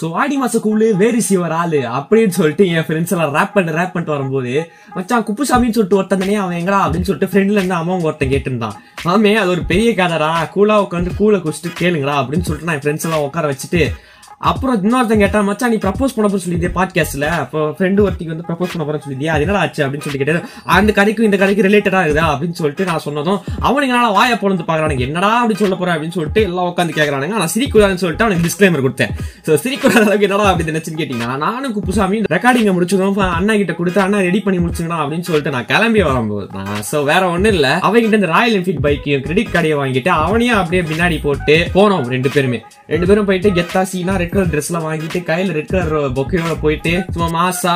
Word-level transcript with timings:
So 0.00 0.12
ஆடி 0.12 0.42
மாச 0.42 0.58
கூழு 0.64 0.90
வேறு 0.90 1.22
சிவர் 1.28 1.50
ஆளு 1.50 1.78
அப்படின்னு 1.78 2.28
சொல்லிட்டு 2.28 2.68
என் 2.68 2.84
ஃப்ரெண்ட்ஸ் 2.84 3.10
எல்லாம் 3.10 3.34
ரேப் 3.34 3.52
பண்ணி 3.54 3.70
ரேப் 3.70 3.74
பண்ணிட்டு 3.74 4.10
வரும்போது 4.10 4.72
மச்சான் 4.94 5.24
குப்புசாமின்னு 5.24 5.44
சொல்லிட்டு 5.44 5.96
ஒருத்தன் 5.96 6.18
தனியே 6.18 6.34
அவன் 6.34 6.56
எங்கடா? 6.56 6.80
அப்படின்னு 6.80 7.02
சொல்லிட்டு 7.02 7.26
ஃப்ரெண்ட்ல 7.26 7.50
இருந்து 7.50 7.74
அவன் 7.74 8.00
ஒருத்தன் 8.00 8.28
கேட்டுருந்தான். 8.28 8.76
ஆமே 9.04 9.34
அது 9.34 9.50
ஒரு 9.50 9.64
பெரிய 9.64 9.90
கதரா 9.90 10.32
கூலா 10.56 10.76
உட்காந்து 10.86 11.16
கூலை 11.16 11.40
குடிச்சிட்டு 11.40 11.80
கேளுங்கடா. 11.80 12.14
அப்படின்னு 12.20 12.40
சொல்லிட்டு 12.40 12.64
நான் 12.64 12.78
ஃப்ரெண்ட்ஸ் 12.78 13.02
எல்லாம் 13.02 13.20
உட்கார 13.20 13.52
வச்சுட்டு 13.52 13.92
அப்புறம் 14.40 14.76
இன்னொருத்தன் 14.80 15.22
கேட்டா 15.22 15.40
மச்சான் 15.46 15.72
நீ 15.72 15.78
ப்ரப்போஸ் 15.78 16.12
பண்ண 16.12 16.26
போற 16.26 16.38
சொல்லியிருந்தே 16.42 16.70
பாட்காஸ்ட்ல 16.76 17.26
அப்போ 17.40 17.62
ஃப்ரெண்டு 17.74 18.00
ஒருத்திக்கு 18.04 18.32
வந்து 18.32 18.46
ப்ரப்போஸ் 18.46 18.70
பண்ண 18.70 18.84
போறேன்னு 18.84 19.04
சொல்லியிருந்தியா 19.04 19.32
அது 19.34 19.44
என்னடா 19.44 19.60
ஆச்சு? 19.60 19.82
அப்படின்னு 19.84 20.04
சொல்லி 20.06 20.20
கேட்டேன் 20.20 20.46
அந்த 20.74 20.90
கதைக்கும் 20.98 21.26
இந்த 21.26 21.38
கதைக்கு 21.38 21.64
ரிலேட்டடா 21.66 22.00
இருக்குதா 22.02 22.26
அப்படின்னு 22.30 22.56
சொல்லிட்டு 22.60 22.84
நான் 22.84 23.02
சொன்னதும் 23.04 23.38
அவனுக்கு 23.62 23.90
என்னால 23.90 24.12
வாயை 24.14 24.36
பொழுது 24.38 24.64
பாக்குறானுங்க 24.64 25.04
என்னடா 25.08 25.32
அப்படி 25.40 25.56
சொல்ல 25.60 25.76
போறேன் 25.76 25.94
அப்படின்னு 25.96 26.16
சொல்லிட்டு 26.16 26.44
எல்லாம் 26.48 26.68
உட்காந்து 26.70 26.96
கேட்கறானுங்க 26.98 27.36
நான் 27.36 27.52
சிரிக்கூடாதுன்னு 27.54 28.02
சொல்லிட்டு 28.04 28.26
அவனுக்கு 28.26 28.46
டிஸ்க்ளைமர் 28.46 28.84
கொடுத்தேன். 28.86 29.12
ஸோ 29.46 29.58
சிரிக்கூடாத 29.62 30.02
அளவுக்கு 30.02 30.28
என்னடா 30.28 30.48
அப்படி 30.50 30.68
நினைச்சுன்னு 30.70 31.00
கேட்டீங்கன்னா 31.00 31.36
நானும் 31.44 31.74
குப்புசாமி 31.76 32.22
ரெக்கார்டிங்க 32.34 32.74
முடிச்சதும் 32.76 33.06
அண்ணா 33.30 33.56
கிட்ட 33.56 33.74
கொடுத்து 33.74 34.02
அண்ணா 34.02 34.20
ரெடி 34.28 34.40
பண்ணி 34.40 34.60
முடிச்சுங்கடா 34.62 35.00
அப்படின்னு 35.02 35.28
சொல்லிட்டு 35.28 35.54
நான் 35.56 35.68
கிளம்பி 35.70 36.02
வரும்போது 36.04 36.48
நான் 36.58 36.82
சோ 36.90 37.04
வேற 37.04 37.22
ஒண்ணும் 37.30 37.54
இல்ல. 37.54 37.68
அவங்கிட்ட 37.86 38.20
இந்த 38.20 38.30
ராயல் 38.30 38.58
என்ஃபீல்ட் 38.58 38.84
பைக்கையும் 38.86 39.24
கிரெடிட் 39.26 39.52
கார்டையும் 39.52 39.82
வாங்கிட்டு 39.82 40.12
அவனையும் 40.20 40.58
அப்படியே 40.58 40.84
பின்னாடி 40.90 41.18
போட்டு 41.22 41.56
போனோம் 41.74 42.04
ரெண்டு 42.10 42.28
பேருமே. 42.30 42.60
ரெண்டு 42.88 43.06
பேரும் 43.06 43.26
போயிட்டு 43.26 43.48
கெத்தா 43.52 43.82
சீனா 43.90 44.16
ரெட் 44.16 44.29
கலர் 44.34 44.52
ட்ரெஸ்லாம் 44.52 44.88
வாங்கிட்டு 44.88 45.20
கையில 45.30 45.56
ரெட் 45.60 45.72
கலர் 45.74 45.96
பொக்கையோட 46.18 46.54
போயிட்டு 46.66 46.94
சும்மா 47.14 47.30
மாசா 47.38 47.74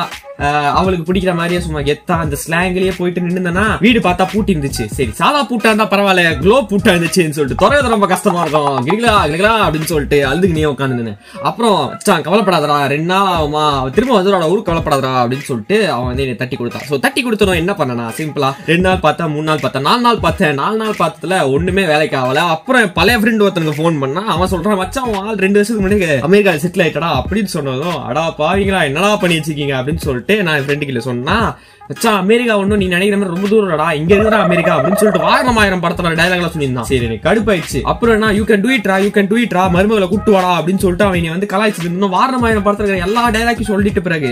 அவளுக்கு 0.77 1.03
பிடிக்கிற 1.07 1.33
மாதிரியே 1.35 1.59
சும்மா 1.65 1.81
கெத்தா 1.87 2.15
அந்த 2.23 2.35
ஸ்லாங்லயே 2.41 2.93
போயிட்டு 2.97 3.19
நின்னுந்தனா 3.25 3.63
வீடு 3.83 3.99
பார்த்தா 4.07 4.23
பூட்டி 4.31 4.51
இருந்துச்சு. 4.53 4.85
சரி 4.95 5.11
சாதா 5.19 5.41
பூட்டா 5.49 5.69
இருந்தா 5.71 5.85
பரவாயில்ல 5.93 6.23
க்ளோ 6.41 6.57
பூட்டா 6.71 6.89
இருந்துச்சுன்னு 6.93 7.35
சொல்லிட்டு 7.37 7.61
துறையது 7.61 7.93
ரொம்ப 7.93 8.07
கஷ்டமா 8.13 8.41
இருக்கும். 8.45 8.79
கிரிகளா 8.87 9.13
கிரிகளா 9.29 9.53
அப்படின்னு 9.65 9.89
சொல்லிட்டு 9.91 10.17
அழுதுக்கு 10.29 10.57
நீ 10.57 10.63
உட்காந்து 10.71 11.13
அப்புறம் 11.49 11.77
கவலைப்படாதடா 12.27 12.79
ரெண்டு 12.93 13.09
நாள் 13.13 13.29
ஆகுமா 13.37 13.63
திரும்ப 13.97 14.13
வந்துடா 14.17 14.49
ஊருக்கு 14.51 14.69
கவலைப்படாதடா 14.69 15.13
அப்படின்னு 15.21 15.47
சொல்லிட்டு 15.51 15.77
அவன் 15.93 16.09
வந்து 16.09 16.25
என்னை 16.25 16.35
தட்டி 16.41 16.57
கொடுத்தான். 16.61 16.85
ஸோ 16.89 16.99
தட்டி 17.05 17.23
கொடுத்தனும் 17.27 17.61
என்ன 17.61 17.75
பண்ணனா 17.79 18.07
சிம்பிளா 18.19 18.49
ரெண்டு 18.71 18.85
நாள் 18.87 19.01
பார்த்தா 19.07 19.29
மூணு 19.35 19.47
நாள் 19.51 19.63
பார்த்தா 19.63 19.83
நாலு 19.87 20.03
நாள் 20.07 20.21
பார்த்தேன் 20.27 20.59
நாலு 20.63 20.77
நாள் 20.83 20.99
பார்த்ததுல 21.03 21.39
ஒண்ணுமே 21.55 21.85
வேலைக்கு 21.93 22.19
ஆகல. 22.23 22.43
அப்புறம் 22.57 22.91
பழைய 22.99 23.17
ஃப்ரெண்ட் 23.21 23.45
ஒருத்தனுக்கு 23.47 23.79
ஃபோன் 23.79 24.01
பண்ணா 24.03 24.25
அவன் 24.35 24.53
சொல்றான் 24.55 24.81
மச்சான் 24.83 25.07
அவன் 25.07 25.23
ஆள் 25.29 25.41
ரெண்டு 25.45 25.59
வருஷத்துக்கு 25.59 25.87
முன்னாடி 25.87 26.11
அமெரிக்கா 26.45 26.63
செட்டில் 26.63 26.83
ஆயிட்டடா 26.83 27.09
அப்படின்னு 27.19 27.51
சொன்னதும் 27.53 27.99
அடா 28.05 28.23
பாவீங்களா 28.39 28.79
என்னடா 28.83 29.09
பண்ணி 29.15 29.37
வச்சிருக்கீங்க 29.37 29.75
அப்படின்னு 29.77 30.03
சொல்லிட்டு 30.05 30.35
நான் 30.43 30.57
என் 30.57 30.65
ஃப்ரெண்டு 30.65 31.05
சொன்னா 31.05 31.37
மச்சான் 31.89 32.19
அமெரிக்கா 32.21 32.57
ஒன்றும் 32.57 32.79
நீ 32.81 32.85
நினைக்கிற 32.87 33.17
மாதிரி 33.17 33.33
ரொம்ப 33.35 33.47
தூரம் 33.51 33.67
இல்லடா. 33.69 33.87
இங்க 33.99 34.11
இருக்கிற 34.13 34.37
அமெரிக்கா 34.37 34.71
அப்படின்னு 34.77 34.99
சொல்லிட்டு 35.01 35.25
வாரம் 35.25 35.57
ஆயிரம் 35.57 35.81
படத்துல 35.83 36.13
டைலாக்ல 36.19 36.47
சொல்லியிருந்தான். 36.53 36.87
சரி 36.89 37.05
எனக்கு 37.07 37.27
கடுப்பாயிடுச்சு. 37.27 37.81
அப்புறம் 37.91 38.15
என்ன 38.15 38.31
யூ 38.37 38.43
கேன் 38.43 38.63
டூ 38.63 38.69
இட்ரா 38.77 38.95
யூ 39.03 39.09
கேன் 39.17 39.29
டூ 39.31 39.37
இட்ரா 39.37 39.63
மருமகளை 39.75 40.07
கூட்டு 40.07 40.31
வாடா 40.31 40.61
அப்படின்னு 40.61 40.83
சொல்லிட்டு 40.85 41.05
அவன் 41.07 41.29
வந்து 41.35 41.49
கலாய்ச்சிட்டு 41.53 41.91
இன்னும் 41.91 42.09
வாரம் 42.09 42.41
ஆயிரம் 42.41 42.65
படத்துல 42.65 42.97
எல்லா 43.07 43.29
டைலாக்கையும் 43.29 43.71
சொல்லிட்டு 43.71 44.01
பிறகு 44.01 44.31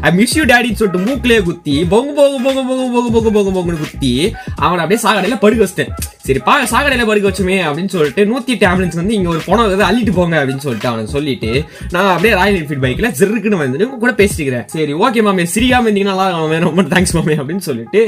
ஐ 0.00 0.12
மிஸ் 0.12 0.36
யூ 0.36 0.44
டேடின்னு 0.44 0.80
சொல்லிட்டு 0.82 1.06
மூக்கிலே 1.08 1.42
குத்தி 1.42 1.76
பொங்கு 1.94 2.14
பொங்கு 2.18 2.38
பொங்கு 2.46 2.62
பொங்கு 2.70 2.88
பொங்கு 2.96 3.12
பொங்கு 3.16 3.32
பொங்கு 3.36 3.52
பொங்குன்னு 3.58 3.82
குத்தி 3.84 4.12
அவனை 4.56 4.80
அப்படியே 4.84 5.00
சாகடையில 5.06 5.38
படுக்க 5.44 5.62
வச்சிட்டேன். 5.64 5.92
சரி 6.28 6.40
பா 6.44 6.54
சாகடையில 6.72 7.04
படுக்க 7.06 7.26
வச்சுமே 7.28 7.56
அப்படின்னு 7.66 7.86
சொல்லிட்டு 7.86 8.24
நூத்தி 8.24 8.52
எட்டு 8.54 8.66
ஆம்புலன்ஸ் 8.66 8.98
வந்து 9.00 9.14
இங்க 9.14 9.28
ஒரு 9.28 9.40
பணம் 9.46 9.80
அள்ளிட்டு 9.90 10.12
போங்க 10.14 10.36
அப்படின்னு 10.40 10.64
சொல்லிட்டு 10.66 10.88
அவனுக்கு 10.88 11.12
சொல்லிட்டு 11.12 11.50
நான் 11.90 12.10
அப்படியே 12.10 12.34
ராயல் 12.34 12.58
என்ஃபீல்ட் 12.60 12.84
பைக்ல 12.84 13.10
ஜிருக்குன்னு 13.20 13.62
வந்து 13.62 13.88
கூட 14.04 14.12
பேசிக்கிறேன் 14.12 14.66
சரி 14.66 14.94
ஓகே 14.94 15.22
மாமே 15.28 15.46
சிரிக்காம 15.54 15.88
இருந்தீங்கன்னா 15.88 16.16
நல்லா 16.18 16.87
இருக்கும் 16.88 16.96
தேங்க்ஸ் 16.96 17.14
மாமி 17.16 17.34
அப்படின்னு 17.42 17.64
சொல்லிட்டு 17.68 18.02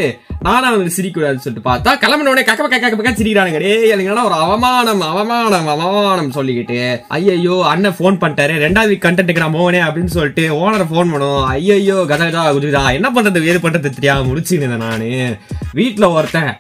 நானும் 0.47 0.77
வந்து 0.77 0.97
சிரிக்கூடாதுன்னு 0.97 1.45
சொல்லிட்டு 1.45 1.69
பார்த்தா 1.71 1.91
கிளம்பின 2.05 2.31
உடனே 2.33 2.45
கக்க 2.49 2.69
கக்க 2.73 2.91
கக்க 2.91 3.13
சிரிக்கிறானுங்க. 3.21 3.59
டே 3.59 3.89
எனக்கு 3.95 4.25
ஒரு 4.25 4.37
அவமானம் 4.45 5.01
அவமானம் 5.01 5.69
அவமானம் 5.75 6.33
சொல்லிக்கிட்டு 6.37 6.79
ஐயையோ 7.09 7.57
அண்ணன் 7.73 7.97
ஃபோன் 7.99 8.21
பண்ணிட்டாரு. 8.23 8.55
ரெண்டாவது 8.67 8.91
வீக் 8.93 9.07
கண்டென்ட்டுக்கு 9.07 9.45
நான் 9.45 9.57
போவனே 9.59 9.81
அப்படின்னு 9.87 10.13
சொல்லிட்டு 10.17 10.45
ஓனரை 10.61 10.87
ஃபோன் 10.93 11.13
பண்ணும். 11.13 11.45
ஐயையோ 11.55 11.99
கதா 12.13 12.45
குஜுதா 12.57 12.83
என்ன 12.99 13.11
பண்றது? 13.17 13.45
ஏது 13.53 13.61
பண்றது 13.67 13.97
தெரியாம 13.99 14.27
முடிச்சுன்னு 14.31 14.83
நான். 14.85 15.39
வீட்டில் 15.73 16.13
ஒருத்தன் 16.17 16.53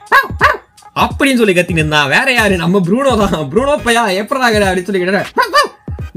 அப்படின்னு 1.02 1.40
சொல்லி 1.40 1.54
கத்தின்னு 1.56 1.82
இருந்தான். 1.82 2.08
வேற 2.08 2.32
யாரு? 2.32 2.56
நம்ம 2.62 2.80
ப்ரூனோ 2.86 3.12
தான். 3.20 3.50
ப்ரூனோ 3.50 3.74
பையா 3.84 4.02
எப்படா 4.22 4.48
அப்படின்னு 4.70 4.88
சொல்லி 4.88 5.04
கேட்டேன் 5.04 5.28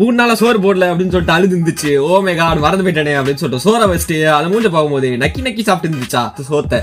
மூணு 0.01 0.15
நாளா 0.19 0.35
சோறு 0.39 0.59
போடல 0.63 0.85
அப்படின்னு 0.91 1.13
சொல்லிட்டு 1.13 1.35
அழுது 1.35 1.53
இருந்துச்சு. 1.55 1.91
ஓ 2.05 2.19
மே 2.25 2.33
காட் 2.37 2.63
மறந்து 2.63 2.85
போயிட்டானே 2.85 3.13
அப்படின்னு 3.19 3.41
சொல்லிட்டு 3.41 3.65
சோறை 3.65 3.85
வச்சுட்டு 3.91 4.17
அதை 4.35 4.47
மூஞ்ச 4.53 4.69
பார்க்கும்போது 4.75 5.09
நக்கி 5.23 5.41
நக்கி 5.47 5.63
சாப்பிட்டு 5.67 5.91
இருந்துச்சா? 5.91 6.23
சோத்தை. 6.49 6.79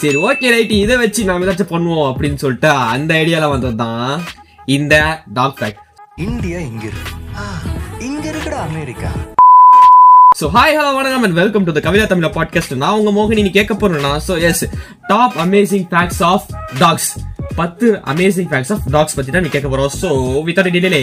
சரி 0.00 0.18
ஓகே 0.28 0.50
ரைட் 0.54 0.74
இதை 0.84 0.94
வச்சு 1.02 1.22
நாம 1.30 1.44
ஏதாச்சும் 1.46 1.72
பண்ணுவோம் 1.72 2.06
அப்படின்னு 2.10 2.38
சொல்லிட்டு 2.44 2.70
அந்த 2.94 3.10
ஐடியால 3.22 3.48
வந்தது 3.54 3.76
தான் 3.84 4.14
இந்த 4.76 4.94
டாக் 5.38 5.58
ஃபேக்ட் 5.60 5.82
இந்தியா 6.26 6.58
இங்க 6.70 6.84
இருக்கு. 6.90 7.12
இங்க 8.08 8.24
இருக்குடா 8.32 8.58
அமெரிக்கா. 8.68 9.10
ஸோ 10.40 10.46
ஹாய் 10.56 10.76
ஹலோ 10.78 10.92
வணக்கம் 10.98 11.24
and 11.26 11.38
welcome 11.42 11.66
to 11.68 11.72
the 11.76 11.80
Kavitha 11.86 12.04
Tamil 12.10 12.34
podcast 12.36 12.80
நான் 12.82 12.98
உங்க 13.00 13.10
மோகன் 13.18 13.46
நீ 13.46 13.52
கேட்க 13.58 13.74
போறேன்னா 13.82 14.12
so 14.28 14.34
S 14.48 14.64
top 15.12 15.36
amazing 15.46 15.86
facts 15.92 16.22
of 16.32 16.46
tax 16.82 17.10
பத்து 17.60 17.88
அமேசிங் 18.12 18.50
ஃபேக்ட்ஸ் 18.52 18.74
ஆஃப் 18.76 18.86
டாக்ஸ் 18.96 19.16
பத்தி 19.18 19.32
தான் 19.36 19.44
நீ 19.46 19.52
கேட்க 19.56 19.68
போறோம். 19.72 19.94
ஸோ 20.02 20.10
வித்தவுட் 20.48 20.76
டிலே 20.86 21.02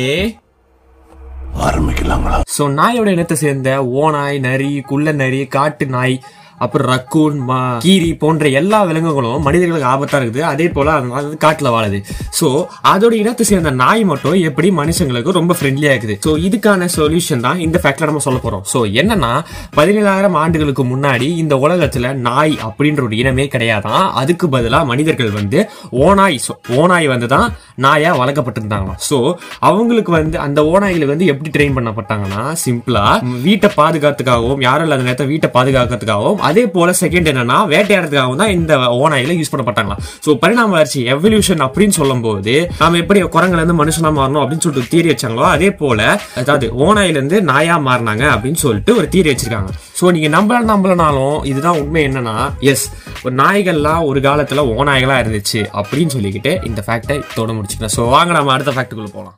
ஆரம்பிக்கலாங்களா? 1.58 2.38
ஸோ 2.58 2.64
நாயோட 2.74 3.12
இனத்தை 3.12 3.38
சேர்ந்த 3.38 3.86
ஓநாய் 3.86 4.40
நரி 4.40 4.82
குள்ள 4.82 5.12
நரி 5.12 5.48
காட்டு 5.48 5.86
நாய் 5.86 6.16
அப்புறம் 6.60 6.88
ரக்கூன் 6.90 7.38
மா- 7.50 7.58
கீரி 7.80 8.12
போன்ற 8.16 8.48
எல்லா 8.60 8.80
விலங்குகளும் 8.84 9.42
மனிதர்களுக்கு 9.42 9.90
ஆபத்தா 9.90 10.18
இருக்குது. 10.20 10.44
அதே 10.44 10.68
போல 10.70 10.92
அது 10.92 11.14
அது 11.20 11.38
காட்டுல 11.38 11.70
வாழுது. 11.70 12.00
ஸோ 12.40 12.48
அதோட 12.92 13.14
இனத்தை 13.16 13.46
சேர்ந்த 13.46 13.72
நாய் 13.80 14.04
மட்டும் 14.04 14.38
எப்படி 14.44 14.72
மனுஷங்களுக்கு 14.78 15.32
ரொம்ப 15.32 15.56
ஃப்ரெண்ட்லியா 15.60 15.92
இருக்குது? 15.94 16.18
ஸோ 16.26 16.34
இதுக்கான 16.44 16.90
சொல்யூஷன் 16.96 17.40
தான் 17.40 17.60
இந்த 17.60 17.78
ஃபேக்ட்ல 17.84 18.06
நம்ம 18.06 18.20
சொல்ல 18.20 18.40
போறோம். 18.40 18.64
ஸோ 18.74 18.82
என்னன்னா 18.96 19.32
பதினேழாயிரம் 19.76 20.36
ஆண்டுகளுக்கு 20.36 20.86
முன்னாடி 20.86 21.30
இந்த 21.38 21.56
உலகத்துல 21.58 22.14
நாய் 22.22 22.56
அப்படின்ற 22.68 23.02
ஒரு 23.02 23.16
இனமே 23.16 23.48
கிடையாதான். 23.48 23.88
அதுக்கு 24.16 24.50
பதிலாக 24.50 24.86
மனிதர்கள் 24.86 25.32
வந்து 25.32 25.60
ஓநாய் 26.00 26.38
ஓனாய் 26.40 26.78
ஓநாய் 26.80 27.08
வந்து 27.08 27.28
தான் 27.28 27.48
நாயா 27.78 28.12
வளர்க்கப்பட்டிருந்தாங்களாம். 28.16 29.00
ஸோ 29.08 29.18
அவங்களுக்கு 29.62 30.12
வந்து 30.12 30.38
அந்த 30.40 30.60
ஓனாய்களை 30.70 31.06
வந்து 31.06 31.26
எப்படி 31.26 31.50
ட்ரெயின் 31.50 31.76
பண்ணப்பட்டாங்கன்னா 31.76 32.42
சிம்பிளா 32.64 33.04
வீட்டை 33.44 33.70
பாதுகாத்துக்காகவும் 33.78 34.62
யாரும் 34.62 34.86
இல்லாத 34.88 35.04
நேரத்தை 35.04 35.28
வீட்டை 35.28 35.50
பாதுகாக்கிறதுக்காகவும் 35.54 36.40
அதே 36.50 36.64
போல 36.76 36.96
செகண்ட் 37.02 37.30
என்னன்னா 37.32 37.58
வேட்டையாடுறதுக்காக 37.74 38.38
தான் 38.44 38.54
இந்த 38.58 38.74
ஓனாயில 39.04 39.38
யூஸ் 39.40 39.52
பண்ணப்பட்டாங்களா. 39.54 39.98
ஸோ 40.26 40.38
பரிணாம 40.44 40.74
வளர்ச்சி 40.76 41.02
எவல்யூஷன் 41.16 41.64
அப்படின்னு 41.68 41.98
சொல்லும்போது 42.00 42.56
நாம 42.82 42.98
எப்படி 43.04 43.22
குரங்குல 43.36 43.62
இருந்து 43.62 43.80
மனுஷனா 43.82 44.12
மாறணும் 44.20 44.42
அப்படின்னு 44.44 44.66
சொல்லிட்டு 44.68 44.92
தீரி 44.94 45.10
வச்சாங்களோ 45.14 45.46
அதே 45.56 45.70
போல 45.82 46.00
அதாவது 46.42 46.68
ஓனாயில 46.86 47.18
இருந்து 47.20 47.40
நாயா 47.52 47.78
மாறினாங்க 47.90 48.26
அப்படின்னு 48.36 48.62
சொல்லிட்டு 48.66 48.98
ஒரு 49.00 49.08
தீரி 49.16 49.32
வச்சிருக்காங்க. 49.32 49.72
ஸோ 50.00 50.12
நீங்க 50.16 50.30
நம்பல 50.38 50.60
நம்பலனாலும் 50.72 51.38
இதுதான் 51.52 51.80
உண்மை 51.84 52.02
என்னன்னா 52.10 52.36
எஸ் 52.72 52.86
ஒரு 53.24 53.34
நாய்கள்லாம் 53.42 54.06
ஒரு 54.10 54.20
காலத்துல 54.28 54.64
ஓநாய்களா 54.76 55.18
இருந்துச்சு 55.24 55.62
அப்படின்னு 55.82 56.14
சொல்லிக்கிட்டு 56.16 56.54
இந்த 56.70 56.84
ஃபேக்டை 56.88 57.18
இதோட 57.32 57.52
முடிச்சுக்கிறேன். 57.58 57.96
ஸோ 57.98 58.10
வாங்க 58.16 58.34
நம்ம 58.40 58.54
அடுத்த 58.56 58.74
ஃபேக்டுக்குள்ள 58.78 59.12
போகலாம் 59.18 59.36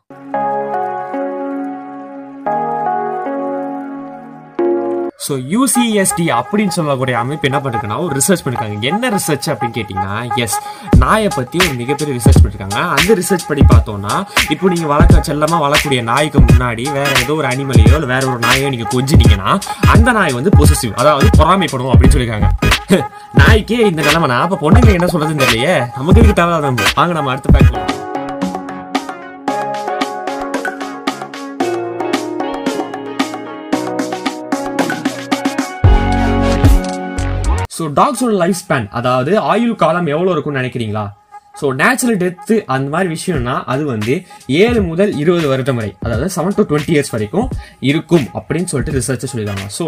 ஸோ 5.25 5.33
யூசிஎஸ்டி 5.53 6.25
அப்படின்னு 6.37 6.73
சொல்லக்கூடிய 6.77 7.17
அமைப்பு 7.17 7.47
என்ன 7.49 7.59
பண்ணிருக்குன்னா 7.59 7.97
ஒரு 8.05 8.13
ரிசர்ச் 8.19 8.43
பண்ணிருக்காங்க. 8.43 8.77
என்ன 8.91 9.09
ரிசர்ச் 9.09 9.47
அப்படின்னு 9.51 9.75
கேட்டிங்கன்னா 9.77 10.15
எஸ் 10.43 10.57
நாயை 10.97 11.29
பற்றி 11.35 11.59
ஒரு 11.67 11.75
மிகப்பெரிய 11.81 12.13
ரிசர்ச் 12.19 12.39
பண்ணிருக்காங்க. 12.41 12.79
அந்த 12.95 13.13
ரிசர்ச் 13.21 13.47
படி 13.47 13.63
பார்த்தோன்னா 13.73 14.13
இப்போ 14.49 14.69
நீங்கள் 14.73 14.91
வளர்க்க 14.93 15.21
செல்லமாக 15.21 15.61
வளர்க்கக்கூடிய 15.65 16.03
நாய்க்கு 16.11 16.39
முன்னாடி 16.39 16.85
வேறு 16.97 17.13
ஏதோ 17.23 17.33
ஒரு 17.33 17.47
அனிமலையோ 17.47 17.93
இல்லை 17.99 18.09
வேறு 18.13 18.31
ஒரு 18.33 18.39
நாயோ 18.39 18.69
நீங்கள் 18.69 18.91
கொஞ்சினீங்கன்னா 18.95 19.51
அந்த 19.95 20.11
நாய் 20.11 20.37
வந்து 20.39 20.53
பொசிசிவ் 20.59 20.93
அதாவது 20.93 21.29
பொறாமைப்படும் 21.37 21.93
அப்படின்னு 21.93 22.15
சொல்லியிருக்காங்க. 22.17 22.49
நாய்க்கே 23.39 23.79
இந்த 23.91 24.01
நிலைமைனா 24.01 24.37
அப்போ 24.45 24.57
பொண்ணுங்க 24.63 24.89
என்ன 24.97 25.09
சொல்கிறதுன்னு 25.13 25.43
தெரியலையே? 25.45 25.75
நமக்கு 25.97 26.21
இதுக்கு 26.21 26.39
தேவை 26.41 26.59
வாங்க 26.95 27.13
நம்ம 27.13 27.31
அடுத்த 27.31 27.49
பேக் 27.49 28.00
ஸோ 37.81 37.87
டாக்ஸோட 37.93 38.33
லைஃப் 38.37 38.59
ஸ்பேன் 38.61 38.87
அதாவது 38.89 39.39
ஆயுள் 39.39 39.75
காலம் 39.75 40.05
எவ்வளோ 40.05 40.31
இருக்கும்னு 40.31 40.61
நினைக்கிறீங்களா? 40.61 41.05
ஸோ 41.59 41.67
நேச்சுரல் 41.81 42.19
டெத்து 42.21 42.55
அந்த 42.73 42.87
மாதிரி 42.93 43.09
விஷயம்னா 43.15 43.55
அது 43.71 43.83
வந்து 43.91 44.13
ஏழு 44.63 44.81
முதல் 44.89 45.11
இருபது 45.21 45.47
வருடம் 45.51 45.79
வரை 45.79 45.91
அதாவது 46.03 46.27
செவன் 46.35 46.55
டு 46.57 46.63
டுவெண்ட்டி 46.69 46.93
இயர்ஸ் 46.95 47.11
வரைக்கும் 47.15 47.47
இருக்கும் 47.89 48.25
அப்படின்னு 48.39 48.69
சொல்லிட்டு 48.71 48.95
ரிசர்ச் 48.97 49.25
சொல்லியிருக்காங்க. 49.31 49.67
ஸோ 49.79 49.85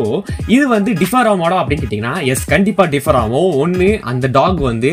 இது 0.55 0.65
வந்து 0.75 0.91
டிஃபர் 1.01 1.27
ஆகுமாடா 1.29 1.57
அப்படின்னு 1.61 1.83
கேட்டிங்கன்னா 1.83 2.15
எஸ் 2.31 2.45
கண்டிப்பாக 2.53 2.87
டிஃபர் 2.95 3.19
ஆகும். 3.21 3.49
ஒன்று 3.63 3.89
அந்த 4.11 4.25
டாக் 4.37 4.59
வந்து 4.71 4.91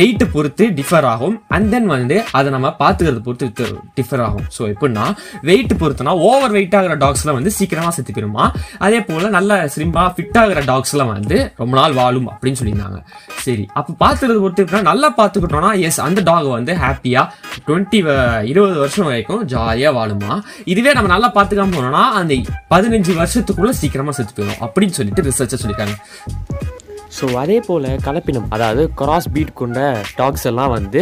வெயிட்டை 0.00 0.28
பொறுத்து 0.34 0.66
டிஃபர் 0.80 1.08
ஆகும். 1.12 1.36
அண்ட் 1.56 1.70
தென் 1.74 1.88
வந்து 1.96 2.18
அதை 2.40 2.48
நம்ம 2.56 2.74
பார்த்துக்கிறது 2.82 3.22
பொறுத்து 3.28 3.66
டிஃபர் 4.00 4.24
ஆகும். 4.28 4.46
ஸோ 4.58 4.62
எப்படின்னா 4.74 5.06
வெயிட் 5.50 5.74
பொறுத்துனா 5.82 6.14
ஓவர் 6.28 6.54
வெயிட் 6.58 6.76
ஆகிற 6.80 6.96
டாக்ஸ்லாம் 7.04 7.38
வந்து 7.40 7.54
சீக்கிரமாக 7.58 7.92
செத்து 7.96 8.14
போயிருமா? 8.18 8.46
அதே 8.86 9.00
போல் 9.08 9.34
நல்ல 9.38 9.60
ஸ்லிம்பாக 9.76 10.08
ஃபிட் 10.16 10.38
ஆகிற 10.42 10.60
டாக்ஸ்லாம் 10.72 11.12
வந்து 11.16 11.38
ரொம்ப 11.62 11.72
நாள் 11.80 11.98
வாழும் 12.00 12.30
அப்படின்னு 12.34 12.60
சொல்லியிருந்தாங்க. 12.62 13.00
சரி 13.46 13.66
அப்போ 13.78 13.90
பார்த்துக்கிறது 14.04 14.40
பொறுத்து 14.44 14.86
நல்லா 14.92 15.10
பார்த்துக்கிட்டோம்னா 15.20 15.72
எஸ் 15.88 16.00
அந்த 16.06 16.20
டாக் 16.28 16.48
வந்து 16.56 16.74
ஹாப்பியா 16.84 17.22
டுவெண்ட்டி 17.66 17.98
இருபது 18.52 18.76
வருஷம் 18.82 19.08
வரைக்கும் 19.10 19.42
ஜாலியா 19.52 19.90
வாழுமா. 19.98 20.32
இதுவே 20.72 20.92
நம்ம 20.98 21.10
நல்லா 21.14 21.30
பார்த்துக்காம 21.38 21.74
போனோம்னா 21.76 22.04
அந்த 22.20 22.34
பதினஞ்சு 22.74 23.14
வருஷத்துக்குள்ள 23.20 23.72
சீக்கிரமா 23.82 24.14
செத்து 24.18 24.34
போயிடும் 24.38 24.62
அப்படின்னு 24.66 24.96
சொல்லிட்டு 24.98 25.26
ரிசர்ச்சர் 25.30 25.62
சொல்லியிருக்காங்க. 25.62 25.96
ஸோ 27.16 27.26
அதே 27.42 27.56
போல் 27.66 27.86
கலப்பினம் 28.06 28.48
அதாவது 28.54 28.82
கிராஸ் 29.00 29.28
பீட் 29.34 29.52
கொண்ட 29.60 29.78
டாக்ஸ் 30.18 30.44
எல்லாம் 30.50 30.72
வந்து 30.74 31.00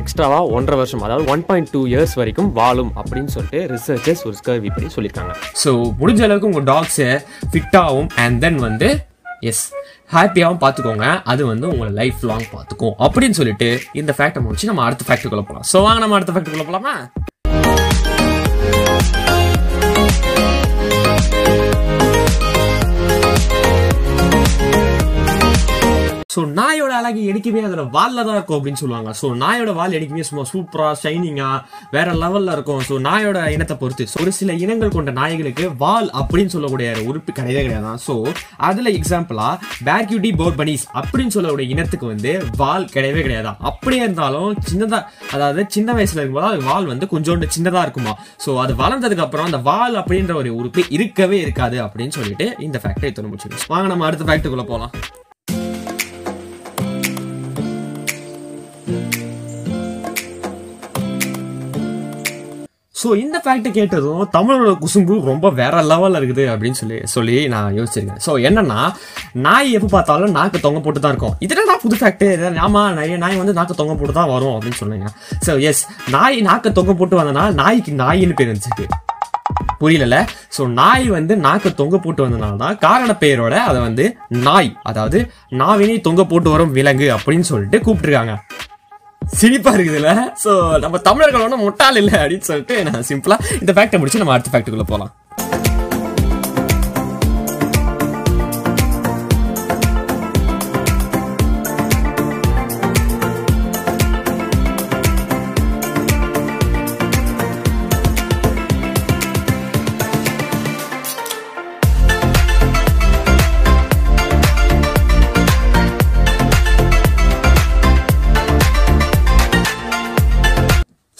எக்ஸ்ட்ராவாக 0.00 0.46
ஒன்றரை 0.56 0.76
வருஷம் 0.80 1.04
அதாவது 1.06 1.24
ஒன் 1.32 1.44
பாயிண்ட் 1.48 1.70
டூ 1.74 1.80
இயர்ஸ் 1.92 2.14
வரைக்கும் 2.20 2.50
வாழும் 2.58 2.92
அப்படின்னு 3.00 3.32
சொல்லிட்டு 3.34 3.60
ரிசர்ச்சர்ஸ் 3.74 4.24
ஒரு 4.28 4.36
ஸ்கர்வி 4.40 4.70
படி 4.76 4.90
சொல்லியிருக்காங்க. 4.96 5.34
ஸோ 5.62 5.72
முடிஞ்ச 6.00 6.22
அளவுக்கு 6.28 6.50
உங்கள் 6.52 6.68
டாக்ஸை 6.72 7.10
ஃபிட்டாகவும் 7.52 8.10
அண்ட் 8.24 8.40
தென் 8.44 8.60
வந்து 8.66 8.90
எஸ் 9.50 9.64
ஹாப்பியாகவும் 10.12 10.62
பார்த்துக்கோங்க. 10.64 11.06
அது 11.32 11.46
வந்து 11.46 11.68
உங்களை 11.68 11.92
லைஃப் 12.00 12.24
லாங் 12.30 12.48
பார்த்துக்கும். 12.54 12.94
அப்படின்னு 13.06 13.38
சொல்லிட்டு 13.40 13.68
இந்த 13.92 14.14
ஃபேக்டை 14.18 14.40
முடிச்சு 14.46 14.70
நம்ம 14.70 14.84
அடுத்த 14.88 15.04
ஃபேக்ட்டுக்குள்ள 15.08 15.44
போகலாம் 15.50 15.66
ஸோ 15.72 15.82
வாங்க 15.86 16.00
நம்ம 16.04 16.14
அடுத்த 16.18 16.34
ஃபேக்ட்டுக்குள்ள 16.34 16.66
போகலாமா 16.68 16.94
ஸோ 26.32 26.40
நாயோட 26.58 26.92
அழகு 26.98 27.22
எடுக்கவே 27.30 27.62
அதோட 27.68 27.84
வால்ல 27.96 28.24
தான் 28.26 28.36
இருக்கும் 28.36 28.58
அப்படின்னு 28.58 28.80
சொல்லுவாங்க. 28.82 29.10
ஸோ 29.20 29.26
நாயோட 29.42 29.70
வால் 29.78 29.96
எடுக்கவே 29.98 30.24
சும்மா 30.28 30.44
சூப்பராக 30.52 30.94
ஷைனிங்காக 31.02 31.56
வேற 31.94 32.08
லெவலில் 32.22 32.52
இருக்கும். 32.56 32.82
ஸோ 32.88 32.94
நாயோட 33.08 33.38
இனத்தை 33.54 33.76
பொறுத்து. 33.82 34.06
ஒரு 34.22 34.32
சில 34.38 34.52
இனங்கள் 34.64 34.94
கொண்ட 34.96 35.12
நாய்களுக்கு 35.20 35.64
வால் 35.84 36.08
அப்படின்னு 36.20 36.52
சொல்லக்கூடிய 36.54 36.90
உறுப்பு 37.10 37.32
கிடையவே 37.38 37.62
கிடையாது. 37.66 37.92
ஸோ 38.06 38.14
அதில் 38.68 38.90
எக்ஸாம்பிளாக 38.98 39.54
பேர்கியூட்டி 39.88 40.30
போர் 40.40 40.58
பனீஸ் 40.60 40.84
அப்படின்னு 41.00 41.34
சொல்லக்கூடிய 41.36 41.66
இனத்துக்கு 41.74 42.06
வந்து 42.12 42.32
வால் 42.62 42.86
கிடையவே 42.94 43.22
கிடையாது. 43.26 43.52
அப்படியே 43.70 44.02
இருந்தாலும் 44.06 44.52
சின்னதாக 44.70 45.02
அதாவது 45.34 45.64
சின்ன 45.76 45.90
வயசுல 45.98 46.20
இருக்கும்போது 46.20 46.50
அது 46.52 46.62
வால் 46.70 46.90
வந்து 46.92 47.08
கொஞ்சோண்டு 47.14 47.48
சின்னதாக 47.56 47.84
இருக்குமா? 47.86 48.14
ஸோ 48.44 48.52
அது 48.64 48.74
வளர்ந்ததுக்கு 48.82 49.26
அப்புறம் 49.26 49.48
அந்த 49.50 49.60
வால் 49.70 49.98
அப்படின்ற 50.02 50.34
ஒரு 50.42 50.52
உறுப்பு 50.60 50.84
இருக்கவே 50.98 51.40
இருக்காது 51.46 51.78
அப்படின்னு 51.86 52.16
சொல்லிட்டு 52.20 52.48
இந்த 52.68 52.80
ஃபேக்டரி 52.84 53.12
தொடர்பு 53.18 53.66
வாங்க 53.74 53.86
நம்ம 53.94 54.06
அடுத்த 54.10 54.26
ஃபேக்டரிக்குள்ளே 54.30 54.68
போகலாம் 54.72 54.94
ஸோ 63.02 63.08
இந்த 63.16 63.36
ஃபேக்ட்டை 63.44 63.70
கேட்டதும் 63.70 64.22
தமிழோட 64.34 64.72
குசும்பு 64.78 65.14
ரொம்ப 65.24 65.50
வேற 65.50 65.82
லெவலில் 65.82 66.18
இருக்குது 66.20 66.44
அப்படின்னு 66.52 66.78
சொல்லி 66.80 66.98
சொல்லி 67.14 67.48
நான் 67.48 67.76
யோசிச்சிருக்கேன். 67.78 68.20
ஸோ 68.26 68.32
என்னன்னா 68.48 68.80
நாய் 69.46 69.70
எப்போ 69.72 69.88
பார்த்தாலும் 69.88 70.30
நாக்கு 70.30 70.58
தொங்க 70.60 70.80
போட்டு 70.80 71.00
தான் 71.00 71.10
இருக்கும் 71.10 71.36
இதுல 71.40 71.78
புது 71.84 71.96
ஃபேக்ட் 72.00 72.26
ஆமாம் 72.58 72.94
நிறைய 72.94 73.16
நாய் 73.16 73.36
வந்து 73.36 73.52
நாக்கு 73.52 73.74
தொங்க 73.74 73.94
போட்டு 73.94 74.12
தான் 74.12 74.28
வரும் 74.28 74.54
அப்படின்னு 74.56 74.80
சொன்னீங்க 74.82 75.08
ஸோ 75.46 75.54
எஸ் 75.60 75.82
நாய் 76.08 76.40
நாக்கு 76.40 76.72
தொங்க 76.72 76.94
போட்டு 76.94 77.20
வந்தனால 77.20 77.54
நாய்க்கு 77.54 77.94
நாயின்னு 78.02 78.34
பேர் 78.34 78.50
இருந்துச்சு 78.52 78.88
புரியல 79.78 80.16
ஸோ 80.56 80.62
நாய் 80.72 81.06
வந்து 81.08 81.36
நாக்கு 81.36 81.70
தொங்க 81.74 81.96
போட்டு 81.98 82.22
வந்தனால 82.26 82.56
தான் 82.56 82.78
காரண 82.78 83.12
பெயரோட 83.20 83.54
அதை 83.68 83.80
வந்து 83.80 84.04
நாய் 84.46 84.70
அதாவது 84.82 85.18
நாவினை 85.52 86.00
தொங்க 86.00 86.24
போட்டு 86.24 86.50
வரும் 86.50 86.74
விலங்கு 86.76 87.08
அப்படின்னு 87.16 87.40
சொல்லிட்டு 87.40 87.78
கூப்பிட்டுருக்காங்க. 87.78 88.34
சிரிப்பா 89.26 89.74
இருக்குதுல்ல? 89.74 90.32
சோ 90.44 90.78
நம்ம 90.78 90.98
தமிழர்கள் 90.98 91.42
ஒன்றும் 91.42 91.60
முட்டாள் 91.60 91.96
இல்லை 91.96 92.14
அப்படின்னு 92.20 92.40
சொல்லிட்டு 92.40 92.84
நான் 92.84 93.04
சிம்பிளா 93.08 93.38
இந்த 93.60 93.72
ஃபேக்டை 93.72 93.98
முடிச்சு 93.98 94.18
நம்ம 94.18 94.32
அடுத்த 94.32 94.58
ஃபேக்டுக்குள்ள 94.58 94.82
போலாம். 94.82 95.12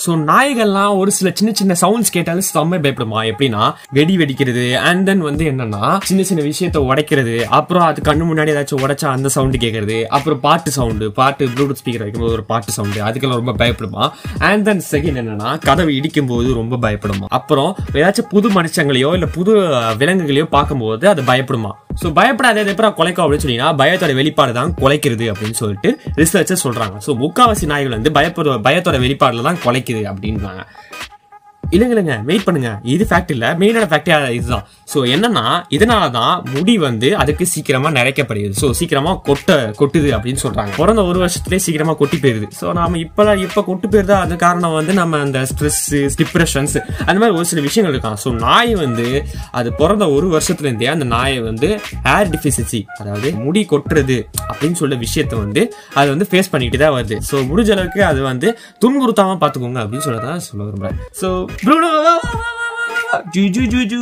ஸோ 0.05 0.11
நாய்கள்லாம் 0.11 0.97
ஒரு 0.97 1.11
சில 1.11 1.31
சின்ன 1.35 1.53
சின்ன 1.53 1.75
சவுண்ட்ஸ் 1.81 2.13
கேட்டாலும் 2.13 2.47
செம்ம 2.55 2.79
பயப்படுமா? 2.79 3.21
எப்படின்னா 3.31 3.73
வெடி 3.91 4.17
வெடிக்கிறது 4.17 4.77
அண்ட் 4.79 5.07
தென் 5.07 5.21
வந்து 5.21 5.45
என்னன்னா 5.45 5.99
சின்ன 6.03 6.23
சின்ன 6.23 6.43
விஷயத்த 6.43 6.79
உடைக்கிறது 6.89 7.43
அப்புறம் 7.43 7.83
அது 7.83 8.03
கண்ணு 8.05 8.25
முன்னாடி 8.31 8.53
ஏதாச்சும் 8.55 8.83
உடைச்சா 8.85 9.05
அந்த 9.05 9.29
சவுண்டு 9.29 9.59
கேட்கறது 9.59 10.05
அப்புறம் 10.05 10.41
பாட்டு 10.41 10.71
சவுண்டு 10.71 11.13
பாட்டு 11.13 11.47
ப்ளூடூத் 11.47 11.81
ஸ்பீக்கர் 11.83 11.99
வைக்கும்போது 11.99 12.33
ஒரு 12.33 12.45
பாட்டு 12.45 12.73
சவுண்டு 12.73 13.03
அதுக்கெல்லாம் 13.03 13.41
ரொம்ப 13.43 13.53
பயப்படுமா? 13.53 14.11
அண்ட் 14.39 14.65
தென் 14.65 14.83
செகண்ட் 14.91 15.21
என்னன்னா 15.23 15.61
கதவு 15.61 15.95
இடிக்கும் 15.95 16.27
போது 16.27 16.55
ரொம்ப 16.55 16.77
பயப்படுமா? 16.77 17.27
அப்புறம் 17.29 17.77
ஏதாச்சும் 17.93 18.31
புது 18.31 18.51
மனுஷங்களையோ 18.51 19.13
இல்லை 19.13 19.29
புது 19.33 19.55
விலங்குகளையோ 19.99 20.45
பார்க்கும்போது 20.45 21.09
அது 21.09 21.23
பயப்படுமா? 21.23 21.73
ஸோ 22.01 22.09
பயப்படாத 22.19 22.63
எப்படி 22.73 22.89
குலைக்கும் 22.99 23.25
அப்படின்னு 23.25 23.45
சொன்னீங்கன்னா 23.45 23.71
பயத்தோட 23.81 24.13
வெளிப்பாடு 24.21 24.53
தான் 24.59 24.71
குலைக்கிறது 24.83 25.27
அப்படின்னு 25.33 25.59
சொல்லிட்டு 25.61 25.91
ரிசர்ச்சர் 26.21 26.63
சொல்றாங்க. 26.65 26.97
ஸோ 27.07 27.11
முக்காவாசி 27.23 27.67
நாய்கள் 27.73 27.97
வந்து 27.97 28.13
பயப்பட 28.19 28.57
பயத்தோட 28.69 28.99
வெளிப்பாடுல 29.05 29.43
தான் 29.49 29.61
குலைக்குது 29.65 30.03
அப்படின்றாங்க. 30.13 30.63
இல்லைங்க 31.75 31.95
இல்லைங்க. 31.95 32.17
வெயிட் 32.29 32.45
பண்ணுங்க. 32.47 32.71
இது 32.95 33.05
ஃபேக்ட் 33.11 33.33
இல்லை. 33.35 33.49
மெயினான 33.61 33.87
ஃபேக்டே 33.93 34.17
இதுதான். 34.39 34.65
ஸோ 34.93 34.99
என்னன்னா 35.15 35.45
இதனால 35.77 36.05
தான் 36.17 36.35
முடி 36.55 36.75
வந்து 36.87 37.09
அதுக்கு 37.23 37.45
சீக்கிரமா 37.53 37.91
நிறைக்கப்படுது 37.99 38.59
ஸோ 38.63 38.69
சீக்கிரமா 38.79 39.13
கொட்ட 39.29 39.51
கொட்டுது 39.81 40.09
அப்படின்னு 40.17 40.41
சொல்றாங்க. 40.45 40.73
பிறந்த 40.81 41.03
ஒரு 41.11 41.19
வருஷத்துலேயே 41.25 41.63
சீக்கிரமா 41.67 41.95
கொட்டி 42.01 42.17
போயிருது. 42.25 42.49
ஸோ 42.61 42.67
நாம 42.79 42.99
இப்ப 43.05 43.37
இப்போ 43.47 43.61
கொட்டு 43.69 43.87
போயிருந்தா 43.93 44.19
அது 44.25 44.37
காரணம் 44.45 44.75
வந்து 44.79 44.93
நம்ம 45.01 45.21
அந்த 45.27 45.39
ஸ்ட்ரெஸ் 45.51 45.81
டிப்ரெஷன்ஸ் 46.21 46.77
அந்த 47.09 47.17
மாதிரி 47.21 47.37
ஒரு 47.39 47.47
சில 47.53 47.63
விஷயங்கள் 47.69 47.95
இருக்கான் 47.95 48.19
ஸோ 48.25 48.31
நாய் 48.45 48.73
வந்து 48.85 49.07
அது 49.61 49.69
பிறந்த 49.81 50.05
ஒரு 50.17 50.27
வருஷத்துலேருந்தே 50.35 50.91
அந்த 50.95 51.07
நாயை 51.15 51.41
வந்து 51.49 51.71
ஹேர் 52.09 52.31
டிஃபிஷியன்சி 52.35 52.81
அதாவது 53.01 53.31
முடி 53.45 53.63
கொட்டுறது 53.73 54.19
அப்படின்னு 54.51 54.79
சொல்ல 54.83 54.97
விஷயத்த 55.07 55.35
வந்து 55.45 55.65
அது 56.01 56.09
வந்து 56.15 56.29
ஃபேஸ் 56.31 56.53
பண்ணிட்டு 56.55 56.81
தான் 56.85 56.95
வருது. 56.99 57.19
ஸோ 57.31 57.37
முடிஞ்ச 57.51 57.71
அளவுக்கு 57.77 58.03
அது 58.11 58.21
வந்து 58.31 58.51
துன்புறுத்தாமல் 58.85 59.41
பார்த்துக்கோங்க 59.43 59.81
அப்படின்னு 59.85 60.07
சொல்லதான் 60.09 60.45
சொல்ல 60.49 60.63
விரும்புகிறேன் 60.69 61.01
ஸோ 61.23 61.31
ப்ரூனோ 61.65 61.91
ஜூ 63.31 63.43
ஜூ 63.49 63.63
ஜூ 63.67 63.81
ஜூ 63.83 64.01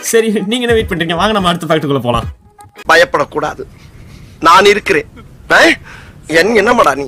சரி 0.00 0.28
நீங்க 0.30 0.64
என்ன 0.66 0.72
வெயிட் 0.72 0.88
பண்றீங்க? 0.88 1.14
வாங்க 1.14 1.32
நம்ம 1.32 1.48
அடுத்த 1.48 1.66
ஃபேக்டருக்குள்ள 1.66 2.00
போலாம். 2.00 2.28
பயப்படக்கூடாது. 2.88 3.62
நான் 4.40 4.64
இருக்கிறேன். 4.64 5.08
ஆ? 5.50 5.58
என் 6.26 6.56
என்னமாடா 6.56 6.94
நீ? 6.94 7.04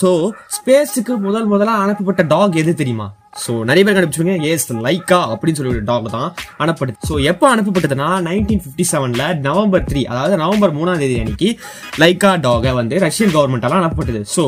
சோ 0.00 0.12
ஸ்பேஸுக்கு 0.58 1.16
முதல் 1.26 1.50
முதலா 1.54 1.74
அனுப்பப்பட்ட 1.86 2.22
டாக் 2.36 2.62
எது 2.62 2.80
தெரியுமா? 2.82 3.08
சோ 3.42 3.52
நிறைய 3.68 3.82
பேர் 3.84 3.94
கண்டுபிடிச்சுங்க 3.96 4.34
எஸ் 4.48 4.66
லைக்கா 4.86 5.18
அப்படின்னு 5.32 5.58
சொல்லி 5.58 5.70
ஒரு 5.74 5.82
டாக் 5.90 6.08
தான் 6.14 6.26
அனுப்பப்பட்டது. 6.62 6.98
சோ 7.08 7.14
எப்போ 7.30 7.46
அனுப்பப்பட்டதுன்னா 7.54 8.08
நைன்டீன் 8.26 8.60
ஃபிஃப்டி 8.64 8.84
செவன்ல 8.90 9.26
நவம்பர் 9.46 9.86
த்ரீ 9.90 10.00
அதாவது 10.12 10.34
நவம்பர் 10.42 10.74
மூணாம் 10.78 11.00
தேதி 11.02 11.14
அன்னைக்கு 11.22 11.48
லைக்கா 12.02 12.32
டாக 12.46 12.72
வந்து 12.80 12.98
ரஷ்யன் 13.04 13.32
கவர்மெண்டால 13.36 13.78
அனுப்பப்பட்டது. 13.80 14.20
சோ 14.34 14.44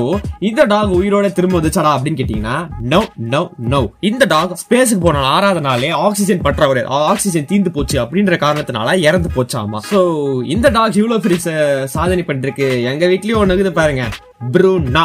இந்த 0.49 0.66
டாக் 0.73 0.93
உயிரோட 0.99 1.31
திரும்ப 1.38 1.57
வந்துச்சாடா 1.59 1.93
அப்படின்னு 1.97 2.21
கேட்டீங்கன்னா 2.21 2.57
நோ 2.93 3.00
நோ 3.35 3.43
நோ 3.75 3.81
இந்த 4.11 4.28
டாக் 4.35 4.52
ஸ்பேஸுக்கு 4.64 5.02
போன 5.07 5.25
ஆறாவது 5.37 5.62
நாளே 5.69 5.90
ஆக்சிஜன் 6.09 6.45
பற்றாக்குறை 6.49 6.85
ஆக்சிஜன் 7.12 7.49
தீந்து 7.52 7.75
போச்சு 7.78 7.99
அப்படின்ற 8.04 8.37
காரணத்தினால 8.45 8.99
இறந்து 9.09 9.31
போச்சாமா? 9.38 9.81
சோ 9.93 10.00
இந்த 10.57 10.69
டாக் 10.76 11.00
இவ்வளவு 11.02 11.25
பெரிய 11.28 11.40
சாதனை 11.97 12.25
பண்ணிருக்கு 12.28 12.69
எங்க 12.93 13.04
வீட்லயும் 13.14 13.43
ஒன்று 13.43 13.57
இருக்குது 13.57 13.78
பாருங்க. 13.81 14.04
ப்ரூனா 14.53 15.05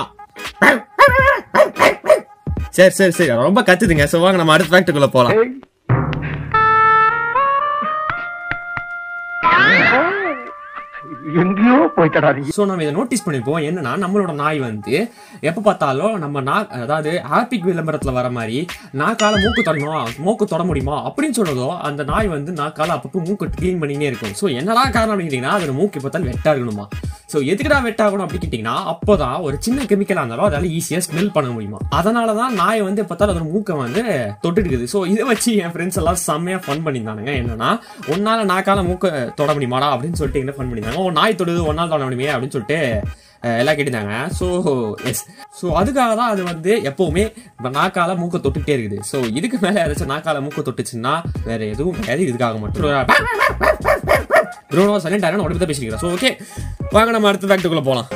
சரி 2.77 2.93
சரி 2.97 3.13
சரி. 3.17 3.31
ரொம்ப 3.47 3.61
கத்துதுங்க. 3.67 4.05
சோ 4.11 4.19
வாங்க 4.23 4.37
நம்ம 4.41 4.53
அடுத்த 4.55 4.71
ஃபேக்டருக்குள்ள 4.73 5.09
போலாம். 5.15 5.39
எங்கேயோ 11.41 11.77
போயிட்டடா 11.95 12.29
நம்ம 12.69 12.83
இதை 12.83 12.93
நோட்டீஸ் 12.97 13.23
பண்ணிருப்போம் 13.25 13.65
என்னன்னா 13.69 13.91
நம்மளோட 14.03 14.33
நாய் 14.41 14.59
வந்து 14.59 14.95
எப்ப 15.49 15.61
பார்த்தாலும் 15.67 16.15
நம்ம 16.23 16.41
நா 16.41 16.55
அதாவது 16.85 17.11
ஹாப்பிக் 17.31 17.67
விளம்பரத்துல 17.69 18.13
வர 18.19 18.29
மாதிரி 18.37 18.57
நாக்கால 19.01 19.41
மூக்கு 19.43 19.63
தொடணும்? 19.69 20.09
மூக்கு 20.25 20.45
தொட 20.45 20.63
முடியுமா? 20.63 20.97
அப்படின்னு 21.09 21.37
சொன்னதோ 21.39 21.69
அந்த 21.89 22.03
நாய் 22.03 22.33
வந்து 22.35 22.51
நாக்கால 22.61 22.95
அப்பப்போ 22.97 23.25
மூக்கு 23.27 23.47
க்ளீன் 23.59 23.81
பண்ணினே 23.83 24.09
இருக்கும். 24.11 24.35
சோ 24.41 24.55
என்னடா 24.61 24.83
காரணம் 24.89 25.13
அப்படின்னு 25.13 25.31
கேட்டீங்கன்னா 25.31 25.57
அதோட 25.57 25.73
மூக்கு 25.81 26.01
பார்த்தாலும் 26.01 26.31
வெட்டா 26.31 26.53
இருக்கணுமா? 26.53 26.87
ஸோ 27.31 27.37
எதுக்குடா 27.51 27.77
வெட்டாகணும் 27.87 28.23
அப்படின்னு 28.25 28.45
கேட்டீங்கன்னா 28.45 28.75
அப்போதான் 28.93 29.37
ஒரு 29.47 29.55
சின்ன 29.65 29.85
கெமிக்கலாக 29.89 30.21
இருந்தாலும் 30.21 30.47
அதால் 30.47 30.67
ஈஸியாக 30.77 31.03
ஸ்மெல் 31.07 31.31
பண்ண 31.35 31.49
முடியுமா? 31.55 31.79
அதனாலதான் 31.99 32.57
நாய் 32.61 32.81
வந்து 32.87 33.01
பார்த்தாலும் 33.09 33.33
அதோட 33.33 33.47
மூக்கை 33.53 33.75
வந்து 33.83 34.03
தொட்டு 34.43 34.61
இருக்குது 34.61 34.87
இதை 35.13 35.25
வச்சு 35.31 35.51
என் 35.63 35.73
ஃப்ரெண்ட்ஸ் 35.75 35.99
எல்லாம் 36.01 36.19
செம்மையா 36.27 36.59
ஃபன் 36.65 36.83
பண்ணியிருந்தானுங்க. 36.87 37.33
என்னன்னா 37.41 37.71
ஒன்னால 38.13 38.45
நாக்கால 38.53 38.85
மூக்கை 38.89 39.11
தொட 39.39 39.49
முடியுமாடா 39.57 39.89
அப்படின்னு 39.95 40.19
சொல்லிட்டு 40.21 40.43
என்ன 40.43 40.55
ஃபன் 40.57 40.69
பண்ணியிருந்தாங்க. 40.69 41.05
ஓ 41.05 41.15
நாய் 41.19 41.39
தொடுது 41.41 41.67
ஒன்னால் 41.71 41.93
தொட 41.95 42.03
முடியுமே 42.09 42.31
அப்படின்னு 42.35 42.55
சொல்லிட்டு 42.57 42.79
எல்லாம் 43.59 43.75
கேட்டிருந்தாங்க 43.77 44.15
ஸோ 44.37 44.47
எஸ் 45.09 45.21
ஸோ 45.59 45.65
அதுக்காக 45.81 46.11
தான் 46.19 46.31
அது 46.31 46.41
வந்து 46.49 46.71
எப்போவுமே 46.89 47.23
நாக்கால 47.77 48.15
மூக்க 48.21 48.41
தொட்டுகிட்டே 48.45 48.75
இருக்குது. 48.77 48.97
ஸோ 49.11 49.17
இதுக்கு 49.39 49.57
மேலே 49.65 49.77
ஏதாச்சும் 49.83 50.11
நாக்கால 50.13 50.41
மூக்க 50.47 50.65
தொட்டுச்சுன்னா 50.69 51.13
வேற 51.45 51.61
எதுவும் 51.73 51.97
கிடையாது. 51.99 52.27
இதுக்காக 52.29 52.59
மட்டும். 52.65 53.88
ப்ரூனோ 54.71 54.97
சைலண்ட் 54.99 55.27
ஆகணும் 55.29 55.45
உடம்பு 55.45 55.63
தான் 55.63 55.71
பேசிக்கிறேன் 55.71 56.03
ஸோ 56.03 56.11
ஓகே 56.15 56.31
வாங்க 56.91 57.09
நம்ம 57.11 57.29
அடுத்த 57.29 57.49
ஃபேக்ட்டுக்குள்ளே 57.49 57.85
போகலாம் 57.85 58.09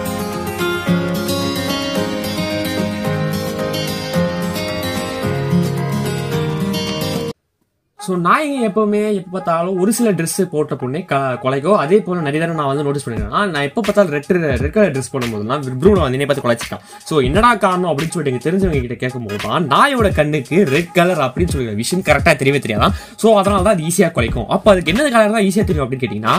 ஸோ 8.05 8.13
நாய்ங்க 8.25 8.55
எப்போவுமே 8.67 9.01
எப்போ 9.17 9.31
பார்த்தாலும் 9.33 9.75
ஒரு 9.81 9.91
சில 9.97 10.09
ட்ரெஸ் 10.19 10.39
போட்ட 10.53 10.75
பொண்ணே 10.81 11.01
க 11.11 11.19
கொலைக்கோ 11.43 11.73
அதே 11.83 11.97
போல் 12.05 12.23
நிறைய 12.25 12.39
தடவை 12.41 12.57
நான் 12.59 12.69
வந்து 12.71 12.83
நோட்டீஸ் 12.87 13.05
பண்ணிருக்கேன். 13.05 13.51
நான் 13.53 13.67
எப்போ 13.69 13.81
பார்த்தாலும் 13.87 14.13
ரெட் 14.15 14.31
ரெட் 14.63 14.73
கலர் 14.77 14.93
ட்ரெஸ் 14.95 15.11
போடும்போதுலாம் 15.13 15.61
ப்ரூனை 15.81 16.01
வந்து 16.05 16.17
என்னை 16.17 16.27
பார்த்து 16.29 16.45
கொலைச்சிட்டான். 16.45 16.83
ஸோ 17.09 17.13
என்னடா 17.27 17.51
காரணம் 17.65 17.89
அப்படின்னு 17.91 18.13
சொல்லிட்டு 18.15 18.33
எனக்கு 18.33 18.47
தெரிஞ்சவங்க 18.47 18.81
கிட்ட 18.85 18.97
கேட்கும்போது 19.03 19.39
தான் 19.45 19.67
நாயோட 19.73 20.09
கண்ணுக்கு 20.19 20.57
ரெட் 20.73 20.91
கலர் 20.97 21.21
அப்படின்னு 21.27 21.53
சொல்லி 21.53 21.77
விஷயம் 21.83 22.03
கரெக்டாக 22.09 22.35
தெரியவே 22.41 22.61
தெரியாதான் 22.65 22.95
ஸோ 23.23 23.29
அதனால 23.41 23.63
தான் 23.67 23.75
அது 23.77 23.85
ஈஸியாக 23.91 24.11
குலைக்கும். 24.17 24.47
அப்போ 24.57 24.71
அதுக்கு 24.73 24.91
என்ன 24.95 25.09
கலர் 25.15 25.35
தான் 25.37 25.47
ஈஸியாக 25.49 25.67
தெரியும் 25.69 25.85
அப்படின்னு 25.85 26.05
கேட்டிங்கன்னா 26.05 26.35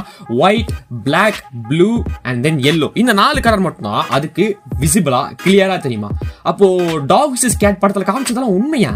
white 0.47 0.75
black 1.09 1.41
blue 1.71 1.91
and 2.29 2.43
then 2.49 2.61
yellow 2.73 2.91
இந்த 3.03 3.15
நாலு 3.23 3.41
கலர் 3.49 3.67
மட்டும்தான் 3.69 4.05
அதுக்கு 4.19 4.47
விசிபிளாக 4.85 5.33
கிளியராக 5.45 5.81
தெரியுமா? 5.87 6.13
அப்போது 6.53 7.01
டாக்ஸ் 7.15 7.49
ஸ்கேட் 7.57 7.83
படத்தில் 7.85 8.11
காமிச்சதெல்லாம் 8.11 8.57
உண்மையா? 8.61 8.95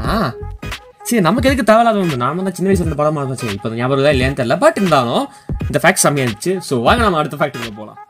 சரி 1.08 1.20
நமக்கு 1.20 1.48
எதுக்கு 1.48 1.68
தேவையில்லாத 1.68 2.00
ஒன்று 2.02 2.22
நாம 2.22 2.42
தான் 2.42 2.56
சின்ன 2.56 2.70
வயசுல 2.70 2.98
படமா 2.98 3.20
இருந்தோம் 3.20 3.40
சரி 3.42 3.54
இப்போ 3.56 3.74
ஞாபகம் 3.78 4.06
தான் 4.06 4.14
இல்லையான்னு 4.16 4.40
தெரியல. 4.40 4.58
பட் 4.64 4.78
இருந்தாலும் 4.78 5.24
இந்த 5.66 5.80
ஃபேக்ட் 5.82 6.04
செம்மையா 6.04 6.26
இருந்துச்சு 6.26 6.54
ஸோ 6.68 6.82
வாங்க 6.86 7.06
நம்ம 7.06 7.20
அடுத்த 7.22 7.38
ஃபேக்ட்ரிக்கு 7.40 7.78
போகலாம் 7.80 8.00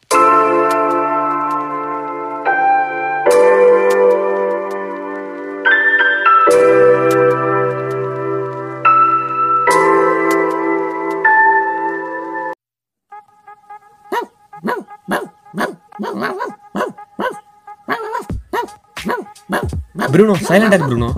ப்ரூனோ 20.13 20.35
சைலண்டா 20.47 20.79
Bruno 20.83 21.09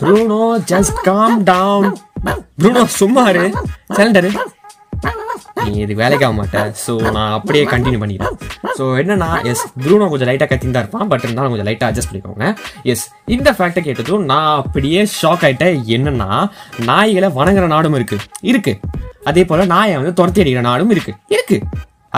Bruno 0.00 0.42
just 0.72 0.98
calm 1.08 1.36
down 1.50 1.90
Bruno 2.60 2.82
சும்மா 3.00 3.22
இரு. 3.32 3.44
நீ 5.64 5.72
இது 5.84 5.94
வேலைக்கு 6.00 6.24
ஆக 6.26 6.34
மாட்டேன் 6.38 6.70
ஸோ 6.82 6.92
நான் 7.16 7.34
அப்படியே 7.36 7.64
கண்டினியூ 7.72 8.00
பண்ணிக்கிறேன். 8.02 8.36
ஸோ 8.78 8.84
என்னன்னா 9.00 9.28
எஸ் 9.50 9.64
ப்ரூனோ 9.82 10.06
கொஞ்சம் 10.12 10.28
லைட்டாக 10.30 10.48
கத்தின்னு 10.50 10.74
தான் 10.76 10.84
இருப்பான். 10.84 11.08
பட் 11.12 11.24
இருந்தாலும் 11.26 11.52
கொஞ்சம் 11.52 11.68
லைட்டாக 11.68 11.88
அட்ஜஸ்ட் 11.90 12.10
பண்ணிக்கோங்க. 12.10 12.46
எஸ் 12.92 13.04
இந்த 13.34 13.50
ஃபேக்டை 13.58 13.82
கேட்டதும் 13.88 14.24
நான் 14.32 14.50
அப்படியே 14.62 15.02
ஷாக் 15.20 15.44
ஆகிட்டேன் 15.48 15.78
என்னன்னா 15.96 16.30
நாய்களை 16.90 17.30
வணங்குற 17.38 17.66
நாடும் 17.74 17.96
இருக்கு. 18.00 18.18
இருக்கு. 18.52 18.74
அதே 19.30 19.44
போல 19.50 19.66
நாயை 19.74 19.96
வந்து 20.00 20.14
துரத்தி 20.20 20.42
அடிக்கிற 20.44 20.64
நாடும் 20.70 20.92
இருக்கு. 20.96 21.14
இருக்கு. 21.36 21.58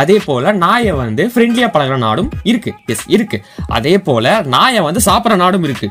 அதே 0.03 0.19
போல 0.27 0.53
நாயை 0.65 0.93
வந்து 1.03 1.23
ஃப்ரெண்ட்லியா 1.33 1.71
பழகுற 1.75 1.97
நாடும் 2.07 2.31
இருக்கு. 2.51 2.71
எஸ் 2.93 3.07
இருக்கு. 3.17 3.39
அதே 3.79 3.95
போல 4.09 4.35
நாயை 4.57 4.83
வந்து 4.89 5.01
சாப்பிட்ற 5.09 5.37
நாடும் 5.45 5.67
இருக்கு. 5.69 5.89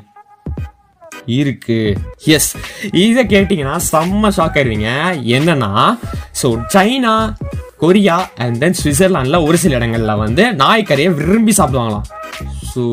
இருக்கு. 1.40 1.80
எஸ் 2.36 2.52
இதை 3.04 3.24
கேட்டிங்கன்னா 3.34 3.76
செம்ம 3.92 4.32
ஷாக் 4.38 4.58
ஆயிருவீங்க 4.60 4.92
என்னன்னா 5.38 5.72
so 6.42 6.50
China 6.76 7.14
Korea 7.84 8.18
and 8.44 8.58
then 8.64 8.80
சுவிட்சர்லாண்டில் 8.82 9.46
ஒரு 9.48 9.58
சில 9.64 9.78
இடங்களில் 9.80 10.22
வந்து 10.24 10.44
நாய்க்கறியை 10.64 11.12
விரும்பி 11.20 11.56
சாப்பிடுவாங்களாம். 11.60 12.08
ஸோ 12.74 12.84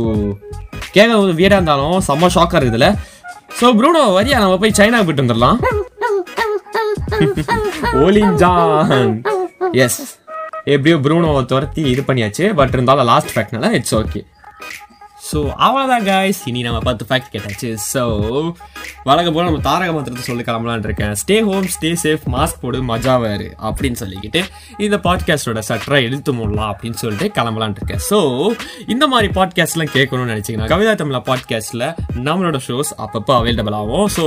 கேட்க 0.95 1.11
போது 1.15 1.33
வீடாக 1.41 1.59
இருந்தாலும் 1.59 1.99
செம்ம 2.09 2.31
ஷாக்காக 2.37 2.61
இருக்குதுல்ல. 2.61 2.91
ஸோ 3.59 3.67
ப்ரூனோ 3.81 4.05
வரியா 4.19 4.39
நம்ம 4.45 4.57
போய் 4.63 4.79
சைனா 4.81 5.03
போயிட்டு 5.07 5.25
வந்துடலாம். 5.25 5.59
ஓலிஞ்சான் 8.05 9.13
எஸ் 9.85 10.01
எப்படியோ 10.75 10.97
ப்ரூனோவை 11.05 11.43
துரத்தி 11.53 11.83
இது 11.93 12.03
பண்ணியாச்சு. 12.09 12.45
பட் 12.59 12.75
இருந்தாலும் 12.77 13.09
லாஸ்ட் 13.13 13.33
ஃபேக்ட்னால 13.35 13.71
இட்ஸ் 13.79 13.97
ஓகே 14.01 14.21
ஸோ 15.31 15.39
அவ்வளோதான் 15.67 16.05
கைஸ் 16.09 16.39
இனி 16.51 16.61
நம்ம 16.67 16.79
பத்து 16.89 17.05
ஃபேக்ட் 17.09 17.31
கேட்டாச்சு. 17.33 17.71
ஸோ 17.93 18.03
வழக்கம் 19.09 19.35
போல் 19.37 19.47
நம்ம 19.49 19.61
தாரக 19.67 19.91
மந்திரத்தை 19.97 20.25
சொல்லி 20.29 20.45
கிளம்பலான் 20.47 20.85
இருக்கேன். 20.87 21.13
Stay 21.23 21.37
home 21.49 21.67
stay 21.75 21.91
safe 22.03 22.25
mask 22.35 22.61
போடு 22.63 22.79
மஜாவாரு 22.91 23.49
அப்படின்னு 23.69 23.99
சொல்லிக்கிட்டு 24.03 24.41
இந்த 24.85 24.97
பாட்காஸ்டோட 25.07 25.63
சட்டரை 25.71 26.01
எழுத்து 26.09 26.33
மூடலாம் 26.39 26.71
அப்படின்னு 26.73 27.01
சொல்லிட்டு 27.03 27.29
கிளம்பலான் 27.39 27.77
இருக்கேன். 27.79 28.03
ஸோ 28.11 28.19
இந்த 28.95 29.07
மாதிரி 29.13 29.31
பாட்காஸ்ட்லாம் 29.39 29.93
கேட்கணும்னு 29.97 30.33
நினச்சிங்கன்னா 30.35 30.71
கவிதா 30.75 30.95
தமிழா 31.03 31.23
பாட்காஸ்ட்டில் 31.31 31.87
நம்மளோட 32.29 32.61
ஷோஸ் 32.69 32.93
அப்பப்போ 33.07 33.35
அவைலபிள் 33.41 33.79
ஆகும். 33.81 34.09
ஸோ 34.19 34.27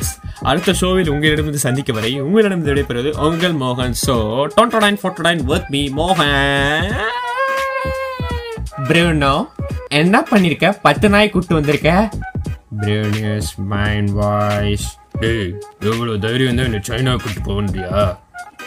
எஸ் 0.00 0.14
அடுத்த 0.50 0.76
ஷோவில் 0.82 1.12
உங்களிடமிருந்து 1.16 1.66
சந்திக்க 1.66 1.92
வரை 1.98 2.14
உங்களிடம் 2.28 2.66
விடைபெறுவது 2.68 3.12
உங்கள் 3.28 3.56
மோகன். 3.64 3.98
ஸோ 4.06 4.16
டொன்டோ 4.58 4.80
நைன் 4.86 5.00
ஃபோர்டோ 5.02 5.24
நைன் 5.28 5.44
ஒர்க் 5.52 5.70
மீ 5.76 5.84
மோகன். 6.00 6.92
ப்ரூனோ 8.88 9.36
என்ன 9.90 10.16
பண்ணிருக்க? 10.30 10.66
பத்து 10.86 11.06
நாய் 11.08 11.30
கூட்டு 11.34 11.52
வந்திருக்க? 11.54 11.90
ப்ரூனியஸ் 12.80 13.50
மைண்ட் 13.72 14.10
வாய்ஸ் 14.18 14.86
டேய் 15.20 15.48
எவ்வளோ 15.90 16.16
தைரியம் 16.24 16.58
தான் 16.58 16.68
என்னை 16.68 16.80
சைனா 16.88 17.12
கூட்டு 17.22 17.40
போக 17.46 17.58
முடியா 17.60 17.92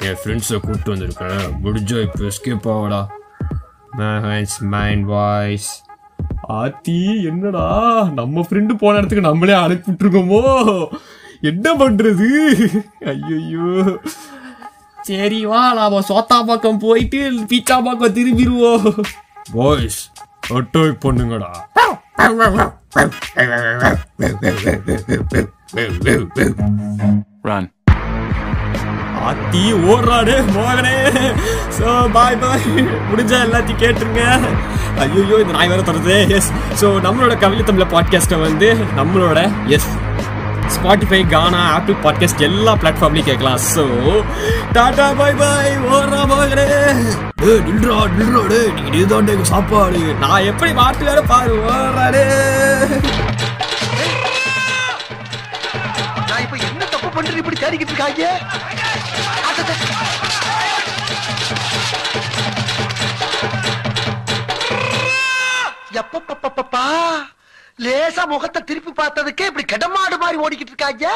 என் 0.07 0.17
ஃப்ரெண்ட்ஸை 0.21 0.57
கூப்பிட்டு 0.59 0.93
வந்திருக்கேன். 0.93 1.43
முடிஞ்சா 1.63 1.97
இப்போ 2.05 2.25
எஸ்கேப் 2.29 2.67
ஆகடா 2.73 3.01
மகன்ஸ் 3.99 4.57
மைண்ட் 4.73 5.05
வாய்ஸ் 5.13 5.69
ஆத்தி 6.59 6.97
என்னடா? 7.31 7.67
நம்ம 8.19 8.45
ஃப்ரெண்டு 8.47 8.73
போன 8.81 8.97
இடத்துக்கு 8.99 9.29
நம்மளே 9.29 9.55
அனுப்பிட்டுருக்கோமோ 9.65 10.41
என்ன 11.51 11.67
பண்றது? 11.83 12.29
ஐயோ 13.13 13.67
சரி 15.09 15.39
வா 15.51 15.61
நாம 15.77 16.01
சோத்தா 16.09 16.39
பக்கம் 16.49 16.81
போயிட்டு 16.85 17.19
பீச்சா 17.51 17.77
பக்கம் 17.87 18.17
திரும்பிடுவோம் 18.17 18.89
பாய்ஸ் 19.53 20.01
அட்டாக் 20.49 20.97
பண்ணுங்கடா. 21.05 21.51
Run. 27.49 27.65
ஆத்தி 29.27 29.61
ஓடுறாடு 29.91 30.35
மோகனே. 30.55 30.93
ஸோ 31.77 31.87
பாய் 32.15 32.37
பாய் 32.43 32.65
முடிஞ்சா 33.09 33.39
எல்லாத்தையும் 33.45 33.81
கேட்டுருங்க. 33.83 34.23
ஐயோ 35.03 35.37
இந்த 35.43 35.53
நாய் 35.57 35.71
வேற 35.73 35.81
தொடருது 35.81 36.17
எஸ் 36.37 36.51
ஸோ 36.81 36.87
நம்மளோட 37.07 37.39
கவிதை 37.43 37.63
தமிழ் 37.63 37.91
பாட்காஸ்ட்டை 37.95 38.39
வந்து 38.47 38.69
நம்மளோட 38.99 39.39
எஸ் 39.77 39.89
ஸ்பாட்டிஃபை 40.75 41.21
கானா 41.33 41.63
ஆப்பிள் 41.77 42.01
பாட்காஸ்ட் 42.05 42.47
எல்லா 42.49 42.73
பிளாட்ஃபார்ம்லையும் 42.83 43.31
கேட்கலாம். 43.31 43.59
ஸோ 43.73 43.85
டாடா 44.77 45.09
பாய் 45.21 45.39
பாய் 45.43 45.75
ஓடுறா 45.91 46.23
மோகனே. 46.33 46.69
டேய் 47.41 47.61
நில்றா 47.67 47.95
நில்றா 48.17 48.41
நீ 48.77 48.83
இதுதான் 48.97 49.31
எங்க 49.33 49.45
சாப்பாடு. 49.51 50.01
நான் 50.23 50.47
எப்படி 50.51 50.71
மாட்டு 50.79 51.03
வேற 51.09 51.19
பாரு 51.31 51.53
ஓடுறாடே 51.69 52.23
நான் 56.29 56.43
இப்ப 56.45 56.55
என்ன 56.69 56.83
தப்பு 56.93 57.09
பண்றேன் 57.15 57.41
இப்படி 57.43 57.57
தேடிக்கிட்டு 57.63 57.93
இருக்காங்க. 57.93 58.23
எப்பப்பப்பப்பா 66.01 66.85
லேசா 67.85 68.23
முகத்தை 68.31 68.59
திருப்பி 68.69 68.91
பார்த்ததுக்கே 69.01 69.45
இப்படி 69.49 69.65
கடமாடு 69.73 70.17
மாதிரி 70.23 70.37
ஓடிக்கிட்டு 70.43 70.73
இருக்காங்க? 70.73 71.07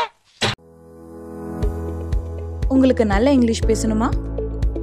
உங்களுக்கு 2.75 3.05
நல்ல 3.13 3.27
இங்கிலீஷ் 3.37 3.67
பேசணுமா? 3.71 4.09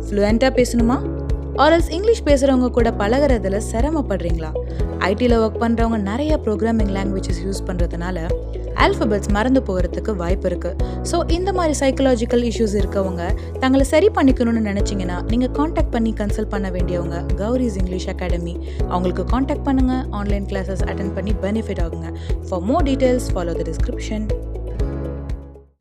ஃப்ளூயண்ட்டாக 0.07 0.53
பேசணுமா? 0.61 0.97
ஆர்எல்ஸ் 1.57 1.91
இங்கிலீஷ் 1.91 2.23
பேசுகிறவங்க 2.25 2.71
கூட 2.71 2.91
பழகுறதுல 2.91 3.61
சிரமப்படுறீங்களா? 3.73 4.51
ஐடியில் 4.99 5.33
ஒர்க் 5.33 5.59
பண்ணுறவங்க 5.61 5.99
நிறைய 6.01 6.39
ப்ரோக்ராமிங் 6.45 6.93
லாங்குவேஜஸ் 6.97 7.41
யூஸ் 7.47 7.63
பண்ணுறதுனால 7.67 8.27
ஆல்ஃபபெட்ஸ் 8.77 9.31
மறந்து 9.31 9.63
போகிறதுக்கு 9.63 10.17
வாய்ப்பு 10.17 10.49
இருக்குது 10.49 10.77
ஸோ 11.11 11.33
இந்த 11.33 11.53
மாதிரி 11.53 11.79
சைக்கலாஜிக்கல் 11.79 12.45
இஷ்யூஸ் 12.51 12.77
இருக்கவங்க 12.77 13.35
தங்களை 13.59 13.85
சரி 13.85 14.09
பண்ணிக்கணும்னு 14.09 14.63
நினச்சிங்கன்னா 14.71 15.29
நீங்கள் 15.31 15.51
காண்டாக்ட் 15.51 15.91
பண்ணி 15.91 16.13
கன்சல்ட் 16.13 16.49
பண்ண 16.49 16.71
வேண்டியவங்க 16.71 17.25
கௌரிஸ் 17.35 17.77
இங்கிலீஷ் 17.77 18.09
அகாடமி 18.09 18.57
அவங்களுக்கு 18.89 19.25
காண்டாக்ட் 19.25 19.69
பண்ணுங்கள் 19.69 20.05
ஆன்லைன் 20.11 20.47
கிளாஸஸ் 20.47 20.85
அட்டன் 20.91 21.15
பண்ணி 21.15 21.35
பெனிஃபிட் 21.43 21.83
ஆகுங்க. 21.83 22.19
For 22.49 22.61
more 22.61 22.83
details 22.83 23.29
follow 23.35 23.55
the 23.55 23.71
description 23.71 24.52